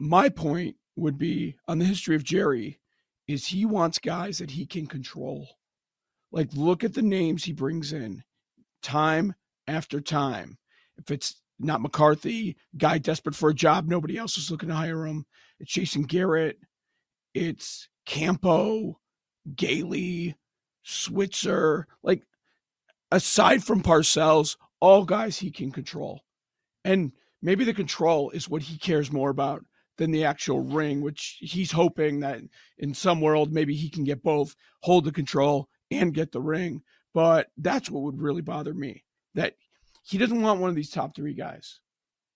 My 0.00 0.28
point 0.28 0.76
would 0.96 1.16
be 1.16 1.56
on 1.68 1.78
the 1.78 1.84
history 1.84 2.16
of 2.16 2.24
Jerry 2.24 2.80
is 3.28 3.46
he 3.46 3.64
wants 3.64 4.00
guys 4.00 4.38
that 4.38 4.50
he 4.50 4.66
can 4.66 4.86
control. 4.86 5.48
Like, 6.32 6.48
look 6.54 6.82
at 6.82 6.94
the 6.94 7.02
names 7.02 7.44
he 7.44 7.52
brings 7.52 7.92
in 7.92 8.24
time 8.82 9.34
after 9.68 10.00
time. 10.00 10.58
If 10.98 11.12
it's 11.12 11.40
not 11.60 11.82
McCarthy, 11.82 12.56
guy 12.76 12.98
desperate 12.98 13.36
for 13.36 13.50
a 13.50 13.54
job, 13.54 13.86
nobody 13.86 14.16
else 14.16 14.38
is 14.38 14.50
looking 14.50 14.70
to 14.70 14.74
hire 14.74 15.06
him. 15.06 15.24
It's 15.60 15.72
Jason 15.72 16.02
Garrett, 16.02 16.58
it's 17.34 17.88
Campo, 18.06 18.98
Gailey, 19.54 20.36
Switzer. 20.82 21.86
Like, 22.02 22.22
aside 23.10 23.62
from 23.62 23.82
Parcells, 23.82 24.56
all 24.80 25.04
guys 25.04 25.38
he 25.38 25.50
can 25.50 25.70
control. 25.70 26.22
And 26.84 27.12
maybe 27.42 27.64
the 27.64 27.74
control 27.74 28.30
is 28.30 28.48
what 28.48 28.62
he 28.62 28.78
cares 28.78 29.12
more 29.12 29.30
about 29.30 29.64
than 29.98 30.10
the 30.10 30.24
actual 30.24 30.60
ring, 30.60 31.02
which 31.02 31.36
he's 31.40 31.72
hoping 31.72 32.20
that 32.20 32.40
in 32.78 32.94
some 32.94 33.20
world 33.20 33.52
maybe 33.52 33.74
he 33.74 33.90
can 33.90 34.02
get 34.02 34.22
both, 34.22 34.56
hold 34.80 35.04
the 35.04 35.12
control 35.12 35.68
and 35.90 36.14
get 36.14 36.32
the 36.32 36.40
ring. 36.40 36.82
But 37.12 37.48
that's 37.58 37.90
what 37.90 38.02
would 38.04 38.20
really 38.20 38.40
bother 38.40 38.72
me. 38.72 39.04
That 39.34 39.54
he 40.02 40.16
doesn't 40.16 40.40
want 40.40 40.60
one 40.60 40.70
of 40.70 40.76
these 40.76 40.90
top 40.90 41.14
three 41.14 41.34
guys. 41.34 41.80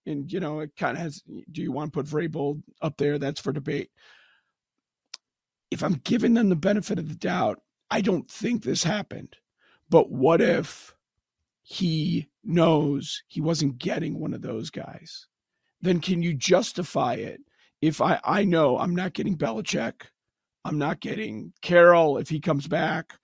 And 0.06 0.30
you 0.30 0.40
know, 0.40 0.60
it 0.60 0.76
kind 0.76 0.96
of 0.96 1.02
has 1.02 1.22
do 1.50 1.62
you 1.62 1.72
want 1.72 1.92
to 1.92 1.96
put 1.96 2.06
Vrabel 2.06 2.62
up 2.82 2.98
there? 2.98 3.18
That's 3.18 3.40
for 3.40 3.52
debate. 3.52 3.90
If 5.74 5.82
I'm 5.82 6.00
giving 6.04 6.34
them 6.34 6.50
the 6.50 6.54
benefit 6.54 7.00
of 7.00 7.08
the 7.08 7.16
doubt, 7.16 7.60
I 7.90 8.00
don't 8.00 8.30
think 8.30 8.62
this 8.62 8.84
happened. 8.84 9.34
But 9.90 10.08
what 10.08 10.40
if 10.40 10.94
he 11.62 12.28
knows 12.44 13.24
he 13.26 13.40
wasn't 13.40 13.78
getting 13.78 14.20
one 14.20 14.34
of 14.34 14.40
those 14.40 14.70
guys? 14.70 15.26
Then 15.80 15.98
can 15.98 16.22
you 16.22 16.32
justify 16.32 17.14
it 17.14 17.40
if 17.82 18.00
I, 18.00 18.20
I 18.22 18.44
know 18.44 18.78
I'm 18.78 18.94
not 18.94 19.14
getting 19.14 19.36
Belichick, 19.36 20.02
I'm 20.64 20.78
not 20.78 21.00
getting 21.00 21.52
Carroll 21.60 22.18
if 22.18 22.28
he 22.28 22.38
comes 22.38 22.68
back, 22.68 23.18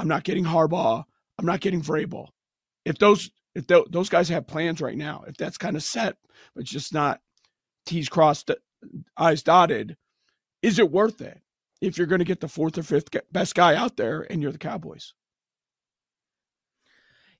I'm 0.00 0.08
not 0.08 0.24
getting 0.24 0.44
Harbaugh, 0.44 1.04
I'm 1.38 1.46
not 1.46 1.60
getting 1.60 1.80
Vrabel. 1.80 2.26
If 2.84 2.98
those 2.98 3.30
if 3.54 3.68
th- 3.68 3.86
those 3.90 4.08
guys 4.08 4.28
have 4.30 4.48
plans 4.48 4.80
right 4.80 4.98
now, 4.98 5.22
if 5.28 5.36
that's 5.36 5.58
kind 5.58 5.76
of 5.76 5.84
set, 5.84 6.16
but 6.56 6.64
just 6.64 6.92
not 6.92 7.20
T's 7.86 8.08
crossed, 8.08 8.50
uh, 8.50 8.56
I's 9.16 9.44
dotted, 9.44 9.96
is 10.60 10.80
it 10.80 10.90
worth 10.90 11.20
it 11.20 11.40
if 11.86 11.98
you're 11.98 12.06
going 12.06 12.20
to 12.20 12.24
get 12.24 12.40
the 12.40 12.48
fourth 12.48 12.78
or 12.78 12.82
fifth 12.82 13.10
best 13.32 13.54
guy 13.54 13.74
out 13.74 13.96
there 13.96 14.26
and 14.30 14.42
you're 14.42 14.52
the 14.52 14.58
Cowboys? 14.58 15.14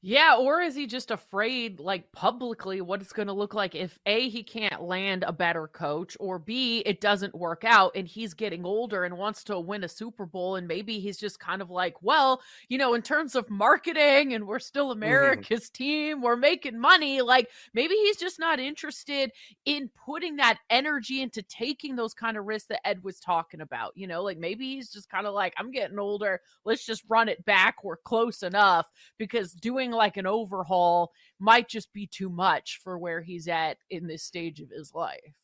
Yeah, 0.06 0.36
or 0.38 0.60
is 0.60 0.74
he 0.74 0.86
just 0.86 1.10
afraid, 1.10 1.80
like 1.80 2.12
publicly, 2.12 2.82
what 2.82 3.00
it's 3.00 3.14
going 3.14 3.28
to 3.28 3.32
look 3.32 3.54
like 3.54 3.74
if 3.74 3.98
A, 4.04 4.28
he 4.28 4.42
can't 4.42 4.82
land 4.82 5.24
a 5.26 5.32
better 5.32 5.66
coach, 5.66 6.14
or 6.20 6.38
B, 6.38 6.82
it 6.84 7.00
doesn't 7.00 7.34
work 7.34 7.64
out 7.64 7.92
and 7.94 8.06
he's 8.06 8.34
getting 8.34 8.66
older 8.66 9.04
and 9.04 9.16
wants 9.16 9.42
to 9.44 9.58
win 9.58 9.82
a 9.82 9.88
Super 9.88 10.26
Bowl? 10.26 10.56
And 10.56 10.68
maybe 10.68 11.00
he's 11.00 11.16
just 11.16 11.40
kind 11.40 11.62
of 11.62 11.70
like, 11.70 11.94
well, 12.02 12.42
you 12.68 12.76
know, 12.76 12.92
in 12.92 13.00
terms 13.00 13.34
of 13.34 13.48
marketing 13.48 14.34
and 14.34 14.46
we're 14.46 14.58
still 14.58 14.90
mm-hmm. 14.90 15.02
America's 15.02 15.70
mm-hmm. 15.70 15.82
team, 15.82 16.20
we're 16.20 16.36
making 16.36 16.78
money. 16.78 17.22
Like 17.22 17.48
maybe 17.72 17.94
he's 17.94 18.18
just 18.18 18.38
not 18.38 18.60
interested 18.60 19.32
in 19.64 19.88
putting 20.04 20.36
that 20.36 20.58
energy 20.68 21.22
into 21.22 21.40
taking 21.40 21.96
those 21.96 22.12
kind 22.12 22.36
of 22.36 22.44
risks 22.44 22.68
that 22.68 22.86
Ed 22.86 23.02
was 23.02 23.20
talking 23.20 23.62
about. 23.62 23.92
You 23.96 24.06
know, 24.06 24.22
like 24.22 24.36
maybe 24.36 24.74
he's 24.74 24.92
just 24.92 25.08
kind 25.08 25.26
of 25.26 25.32
like, 25.32 25.54
I'm 25.56 25.70
getting 25.70 25.98
older. 25.98 26.42
Let's 26.66 26.84
just 26.84 27.04
run 27.08 27.30
it 27.30 27.42
back. 27.46 27.82
We're 27.82 27.96
close 27.96 28.42
enough 28.42 28.86
because 29.16 29.54
doing 29.54 29.93
like 29.94 30.16
an 30.16 30.26
overhaul 30.26 31.12
might 31.38 31.68
just 31.68 31.92
be 31.92 32.06
too 32.06 32.28
much 32.28 32.80
for 32.82 32.98
where 32.98 33.22
he's 33.22 33.48
at 33.48 33.78
in 33.90 34.06
this 34.06 34.22
stage 34.22 34.60
of 34.60 34.70
his 34.70 34.92
life. 34.94 35.34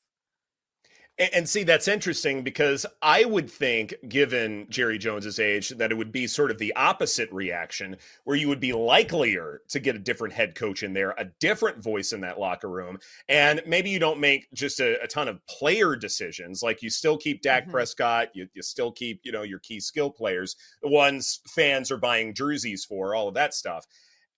And, 1.34 1.46
see, 1.46 1.64
that's 1.64 1.86
interesting 1.86 2.42
because 2.42 2.86
I 3.02 3.26
would 3.26 3.50
think, 3.50 3.94
given 4.08 4.66
Jerry 4.70 4.96
Jones's 4.96 5.38
age, 5.38 5.68
that 5.70 5.90
it 5.90 5.94
would 5.94 6.12
be 6.12 6.26
sort 6.26 6.50
of 6.50 6.56
the 6.56 6.74
opposite 6.76 7.30
reaction, 7.30 7.98
where 8.24 8.38
you 8.38 8.48
would 8.48 8.60
be 8.60 8.72
likelier 8.72 9.60
to 9.68 9.80
get 9.80 9.96
a 9.96 9.98
different 9.98 10.32
head 10.32 10.54
coach 10.54 10.82
in 10.82 10.94
there, 10.94 11.10
a 11.18 11.26
different 11.38 11.82
voice 11.82 12.14
in 12.14 12.22
that 12.22 12.40
locker 12.40 12.70
room, 12.70 12.98
and 13.28 13.60
maybe 13.66 13.90
you 13.90 13.98
don't 13.98 14.18
make 14.18 14.48
just 14.54 14.80
a, 14.80 14.98
a 15.02 15.06
ton 15.06 15.28
of 15.28 15.44
player 15.46 15.94
decisions. 15.94 16.62
Like 16.62 16.80
you 16.80 16.88
still 16.88 17.18
keep 17.18 17.42
Dak 17.42 17.64
mm-hmm. 17.64 17.72
Prescott, 17.72 18.28
you, 18.32 18.48
you 18.54 18.62
still 18.62 18.90
keep 18.90 19.20
you 19.22 19.32
know 19.32 19.42
your 19.42 19.58
key 19.58 19.80
skill 19.80 20.08
players, 20.08 20.56
the 20.82 20.88
ones 20.88 21.40
fans 21.48 21.90
are 21.90 21.98
buying 21.98 22.32
jerseys 22.32 22.86
for, 22.86 23.14
all 23.14 23.28
of 23.28 23.34
that 23.34 23.52
stuff. 23.52 23.84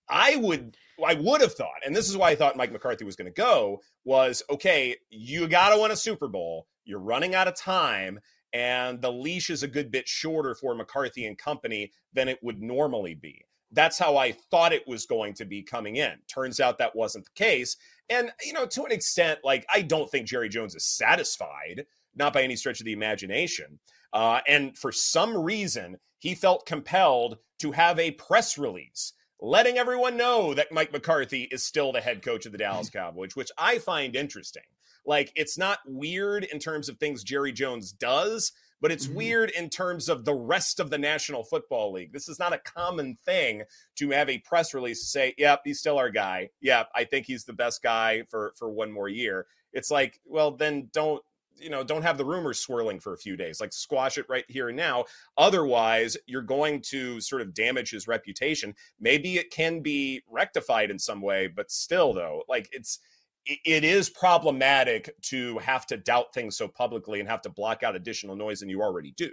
I 0.09 0.35
would 0.37 0.75
I 1.03 1.15
would 1.15 1.41
have 1.41 1.53
thought, 1.53 1.81
and 1.85 1.95
this 1.95 2.09
is 2.09 2.17
why 2.17 2.29
I 2.29 2.35
thought 2.35 2.57
Mike 2.57 2.71
McCarthy 2.71 3.05
was 3.05 3.15
going 3.15 3.31
to 3.31 3.41
go, 3.41 3.81
was 4.05 4.43
okay, 4.49 4.95
you 5.09 5.47
got 5.47 5.73
to 5.73 5.81
win 5.81 5.91
a 5.91 5.95
Super 5.95 6.27
Bowl. 6.27 6.67
You're 6.85 6.99
running 6.99 7.33
out 7.35 7.47
of 7.47 7.55
time, 7.55 8.19
and 8.51 9.01
the 9.01 9.11
leash 9.11 9.49
is 9.49 9.63
a 9.63 9.67
good 9.67 9.91
bit 9.91 10.07
shorter 10.07 10.53
for 10.53 10.75
McCarthy 10.75 11.25
and 11.25 11.37
company 11.37 11.91
than 12.13 12.27
it 12.27 12.39
would 12.43 12.61
normally 12.61 13.15
be. 13.15 13.43
That's 13.71 13.97
how 13.97 14.17
I 14.17 14.33
thought 14.51 14.73
it 14.73 14.87
was 14.87 15.07
going 15.07 15.33
to 15.35 15.45
be 15.45 15.63
coming 15.63 15.95
in. 15.95 16.13
Turns 16.27 16.59
out 16.59 16.77
that 16.77 16.95
wasn't 16.95 17.25
the 17.25 17.31
case. 17.31 17.75
And, 18.09 18.31
you 18.45 18.53
know, 18.53 18.67
to 18.67 18.83
an 18.83 18.91
extent, 18.91 19.39
like, 19.43 19.65
I 19.73 19.81
don't 19.81 20.09
think 20.11 20.27
Jerry 20.27 20.49
Jones 20.49 20.75
is 20.75 20.85
satisfied, 20.85 21.85
not 22.15 22.33
by 22.33 22.43
any 22.43 22.55
stretch 22.55 22.79
of 22.81 22.85
the 22.85 22.93
imagination. 22.93 23.79
Uh, 24.11 24.41
and 24.47 24.77
for 24.77 24.91
some 24.91 25.35
reason, 25.35 25.97
he 26.19 26.35
felt 26.35 26.67
compelled 26.67 27.39
to 27.59 27.71
have 27.71 27.97
a 27.97 28.11
press 28.11 28.59
release 28.59 29.13
letting 29.43 29.77
everyone 29.77 30.15
know 30.15 30.53
that 30.53 30.71
Mike 30.71 30.93
McCarthy 30.93 31.43
is 31.51 31.65
still 31.65 31.91
the 31.91 31.99
head 31.99 32.21
coach 32.21 32.45
of 32.45 32.53
the 32.53 32.57
Dallas 32.57 32.89
Cowboys, 32.93 33.35
which 33.35 33.51
I 33.57 33.77
find 33.77 34.15
interesting. 34.15 34.63
Like, 35.05 35.33
it's 35.35 35.57
not 35.57 35.79
weird 35.85 36.45
in 36.45 36.59
terms 36.59 36.87
of 36.87 36.97
things 36.97 37.25
Jerry 37.25 37.51
Jones 37.51 37.91
does, 37.91 38.53
but 38.79 38.89
it's 38.89 39.05
mm-hmm. 39.05 39.17
weird 39.17 39.49
in 39.49 39.69
terms 39.69 40.07
of 40.07 40.23
the 40.23 40.33
rest 40.33 40.79
of 40.79 40.89
the 40.89 40.97
National 40.97 41.43
Football 41.43 41.91
League. 41.91 42.13
This 42.13 42.29
is 42.29 42.39
not 42.39 42.53
a 42.53 42.57
common 42.57 43.17
thing 43.25 43.63
to 43.97 44.11
have 44.11 44.29
a 44.29 44.37
press 44.39 44.73
release 44.73 45.01
to 45.01 45.07
say, 45.07 45.35
"Yep, 45.37 45.61
he's 45.65 45.79
still 45.79 45.97
our 45.97 46.09
guy. 46.09 46.49
Yep, 46.61 46.89
I 46.95 47.03
think 47.03 47.25
he's 47.25 47.43
the 47.43 47.53
best 47.53 47.83
guy 47.83 48.23
for 48.29 48.53
for 48.57 48.69
one 48.69 48.91
more 48.91 49.09
year." 49.09 49.45
It's 49.73 49.91
like, 49.91 50.19
well, 50.25 50.51
then 50.51 50.89
don't 50.93 51.23
you 51.57 51.69
know 51.69 51.83
don't 51.83 52.03
have 52.03 52.17
the 52.17 52.25
rumors 52.25 52.59
swirling 52.59 52.99
for 52.99 53.13
a 53.13 53.17
few 53.17 53.35
days 53.37 53.61
like 53.61 53.73
squash 53.73 54.17
it 54.17 54.25
right 54.29 54.45
here 54.47 54.69
and 54.69 54.77
now. 54.77 55.05
Otherwise 55.37 56.17
you're 56.25 56.41
going 56.41 56.81
to 56.81 57.19
sort 57.21 57.41
of 57.41 57.53
damage 57.53 57.91
his 57.91 58.07
reputation. 58.07 58.73
Maybe 58.99 59.37
it 59.37 59.51
can 59.51 59.81
be 59.81 60.23
rectified 60.29 60.91
in 60.91 60.99
some 60.99 61.21
way 61.21 61.47
but 61.47 61.71
still 61.71 62.13
though 62.13 62.43
like 62.47 62.69
it's 62.71 62.99
it 63.45 63.83
is 63.83 64.09
problematic 64.09 65.13
to 65.21 65.57
have 65.59 65.85
to 65.87 65.97
doubt 65.97 66.33
things 66.33 66.55
so 66.57 66.67
publicly 66.67 67.19
and 67.19 67.27
have 67.27 67.41
to 67.41 67.49
block 67.49 67.83
out 67.83 67.95
additional 67.95 68.35
noise 68.35 68.59
than 68.59 68.69
you 68.69 68.81
already 68.81 69.11
do. 69.17 69.29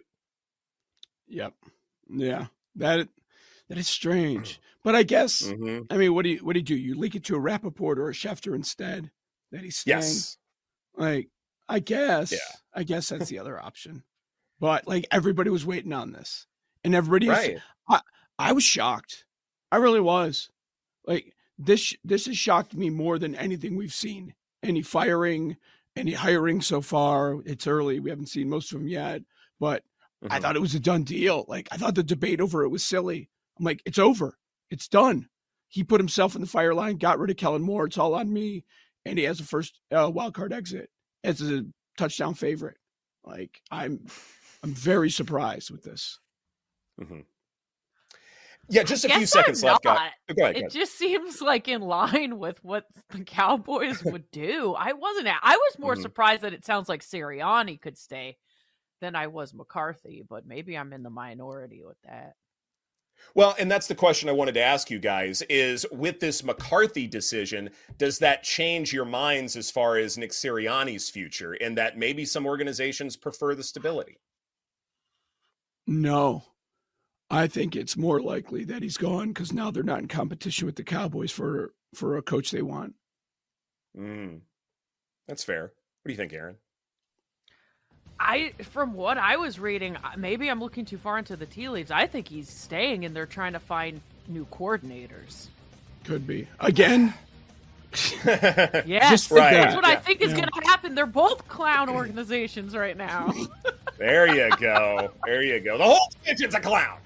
Yep. 1.28 1.54
Yeah. 2.08 2.46
That 2.74 3.08
that 3.68 3.78
is 3.78 3.88
strange. 3.88 4.60
But 4.82 4.94
i 4.94 5.02
guess 5.02 5.42
mm-hmm. 5.42 5.82
i 5.90 5.98
mean 5.98 6.14
what 6.14 6.22
do 6.22 6.30
you 6.30 6.38
what 6.38 6.54
do 6.54 6.60
you 6.60 6.64
do? 6.64 6.74
You 6.74 6.94
leak 6.94 7.14
it 7.14 7.22
to 7.24 7.36
a 7.36 7.38
Rapoport 7.38 7.98
or 7.98 8.08
a 8.08 8.14
Schefter 8.14 8.54
instead 8.54 9.10
that 9.52 9.62
he's 9.62 9.76
staying? 9.76 9.98
Yes. 9.98 10.38
Like 10.96 11.28
I 11.70 11.78
guess. 11.78 12.32
Yeah. 12.32 12.38
I 12.74 12.82
guess 12.82 13.08
that's 13.08 13.28
the 13.28 13.38
other 13.38 13.60
option. 13.60 14.02
But 14.60 14.86
like 14.86 15.06
everybody 15.10 15.48
was 15.48 15.64
waiting 15.64 15.94
on 15.94 16.12
this. 16.12 16.46
And 16.84 16.94
everybody 16.94 17.30
right. 17.30 17.56
I, 17.88 18.00
I 18.38 18.52
was 18.52 18.62
shocked. 18.62 19.24
I 19.72 19.76
really 19.76 20.02
was. 20.02 20.50
Like 21.06 21.32
this 21.56 21.96
this 22.04 22.26
has 22.26 22.36
shocked 22.36 22.74
me 22.74 22.90
more 22.90 23.18
than 23.18 23.34
anything 23.34 23.74
we've 23.74 23.94
seen. 23.94 24.34
Any 24.62 24.82
firing, 24.82 25.56
any 25.96 26.12
hiring 26.12 26.60
so 26.60 26.82
far. 26.82 27.40
It's 27.46 27.66
early. 27.66 28.00
We 28.00 28.10
haven't 28.10 28.26
seen 28.26 28.50
most 28.50 28.70
of 28.70 28.80
them 28.80 28.86
yet. 28.86 29.22
But 29.58 29.82
mm-hmm. 30.22 30.30
I 30.30 30.40
thought 30.40 30.56
it 30.56 30.60
was 30.60 30.74
a 30.74 30.78
done 30.78 31.04
deal. 31.04 31.46
Like 31.48 31.66
I 31.72 31.78
thought 31.78 31.94
the 31.94 32.02
debate 32.02 32.42
over 32.42 32.62
it 32.62 32.68
was 32.68 32.84
silly. 32.84 33.30
I'm 33.58 33.64
like, 33.64 33.80
it's 33.86 33.98
over. 33.98 34.36
It's 34.68 34.88
done. 34.88 35.30
He 35.68 35.84
put 35.84 36.02
himself 36.02 36.34
in 36.34 36.42
the 36.42 36.46
fire 36.46 36.74
line, 36.74 36.98
got 36.98 37.18
rid 37.18 37.30
of 37.30 37.38
Kellen 37.38 37.62
Moore. 37.62 37.86
It's 37.86 37.96
all 37.96 38.14
on 38.14 38.30
me. 38.30 38.66
And 39.06 39.18
he 39.18 39.24
has 39.24 39.40
a 39.40 39.44
first 39.44 39.80
uh, 39.90 40.10
wild 40.12 40.34
card 40.34 40.52
exit 40.52 40.90
as 41.24 41.40
a 41.42 41.64
touchdown 41.98 42.34
favorite. 42.34 42.76
Like 43.24 43.60
I'm, 43.70 44.04
I'm 44.62 44.74
very 44.74 45.10
surprised 45.10 45.70
with 45.70 45.82
this. 45.82 46.18
Mm-hmm. 47.00 47.20
Yeah, 48.68 48.84
just 48.84 49.04
a 49.04 49.08
few 49.08 49.26
seconds 49.26 49.64
left. 49.64 49.82
Guy. 49.82 49.94
not. 50.28 50.36
Go 50.36 50.44
ahead. 50.44 50.56
It 50.56 50.70
just 50.70 50.96
seems 50.96 51.40
like 51.42 51.66
in 51.66 51.80
line 51.80 52.38
with 52.38 52.62
what 52.62 52.84
the 53.10 53.24
Cowboys 53.24 54.04
would 54.04 54.30
do. 54.30 54.74
I 54.78 54.92
wasn't. 54.92 55.26
I 55.42 55.56
was 55.56 55.78
more 55.78 55.96
Mhm. 55.96 56.02
surprised 56.02 56.42
that 56.42 56.52
it 56.54 56.64
sounds 56.64 56.88
like 56.88 57.02
Sirianni 57.02 57.80
could 57.80 57.98
stay 57.98 58.36
than 59.00 59.16
I 59.16 59.26
was 59.26 59.52
McCarthy. 59.54 60.22
But 60.28 60.46
maybe 60.46 60.78
I'm 60.78 60.92
in 60.92 61.02
the 61.02 61.10
minority 61.10 61.82
with 61.84 61.96
that. 62.04 62.34
Well, 63.34 63.54
and 63.58 63.70
that's 63.70 63.86
the 63.86 63.94
question 63.94 64.28
I 64.28 64.32
wanted 64.32 64.54
to 64.54 64.62
ask 64.62 64.90
you 64.90 64.98
guys 64.98 65.42
is 65.42 65.86
with 65.92 66.20
this 66.20 66.42
McCarthy 66.42 67.06
decision, 67.06 67.70
does 67.98 68.18
that 68.18 68.42
change 68.42 68.92
your 68.92 69.04
minds 69.04 69.56
as 69.56 69.70
far 69.70 69.96
as 69.96 70.18
Nick 70.18 70.32
Sirianni's 70.32 71.08
future 71.08 71.54
in 71.54 71.74
that 71.76 71.98
maybe 71.98 72.24
some 72.24 72.46
organizations 72.46 73.16
prefer 73.16 73.54
the 73.54 73.62
stability? 73.62 74.18
No, 75.86 76.44
I 77.30 77.46
think 77.46 77.76
it's 77.76 77.96
more 77.96 78.20
likely 78.20 78.64
that 78.64 78.82
he's 78.82 78.96
gone 78.96 79.28
because 79.28 79.52
now 79.52 79.70
they're 79.70 79.82
not 79.82 80.00
in 80.00 80.08
competition 80.08 80.66
with 80.66 80.76
the 80.76 80.84
Cowboys 80.84 81.30
for 81.30 81.72
for 81.94 82.16
a 82.16 82.22
coach 82.22 82.50
they 82.50 82.62
want. 82.62 82.94
Mm. 83.96 84.40
That's 85.26 85.44
fair. 85.44 85.62
What 85.62 86.08
do 86.08 86.12
you 86.12 86.16
think, 86.16 86.32
Erin? 86.32 86.56
I, 88.22 88.52
from 88.70 88.92
what 88.94 89.16
I 89.16 89.36
was 89.36 89.58
reading, 89.58 89.96
uh, 89.96 90.10
maybe 90.16 90.48
I'm 90.48 90.60
looking 90.60 90.84
too 90.84 90.98
far 90.98 91.18
into 91.18 91.36
the 91.36 91.46
tea 91.46 91.68
leaves. 91.70 91.90
I 91.90 92.06
think 92.06 92.28
he's 92.28 92.50
staying, 92.50 93.04
and 93.06 93.16
they're 93.16 93.24
trying 93.26 93.54
to 93.54 93.58
find 93.60 94.00
new 94.28 94.46
coordinators. 94.52 95.46
Could 96.04 96.26
be 96.26 96.46
again. 96.60 97.14
Yes, 97.92 99.10
Just 99.10 99.30
Right. 99.32 99.52
that's 99.52 99.74
what 99.74 99.84
I 99.84 99.96
think 99.96 100.20
is 100.20 100.30
Yeah. 100.30 100.36
going 100.36 100.48
to 100.62 100.68
happen. 100.68 100.94
They're 100.94 101.06
both 101.06 101.48
clown 101.48 101.88
organizations 101.88 102.76
right 102.76 102.96
now. 102.96 103.32
there 103.98 104.32
you 104.32 104.48
go. 104.58 105.10
There 105.26 105.42
you 105.42 105.58
go. 105.58 105.76
The 105.76 105.82
whole 105.84 106.08
kitchen's 106.24 106.54
a 106.54 106.60
clown. 106.60 106.98